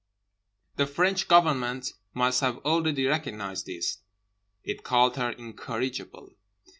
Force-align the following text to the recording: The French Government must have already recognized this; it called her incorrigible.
The 0.77 0.87
French 0.87 1.27
Government 1.27 1.93
must 2.15 2.41
have 2.41 2.57
already 2.65 3.05
recognized 3.05 3.67
this; 3.67 3.99
it 4.63 4.83
called 4.83 5.15
her 5.17 5.29
incorrigible. 5.29 6.33